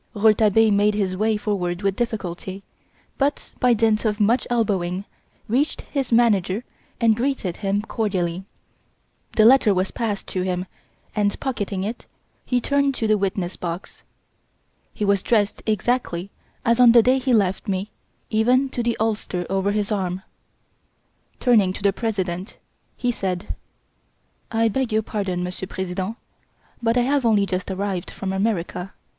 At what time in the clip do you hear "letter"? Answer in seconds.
9.45-9.75